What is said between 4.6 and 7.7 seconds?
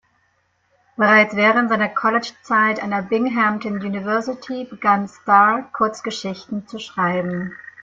begann Starr, Kurzgeschichten zu schreiben.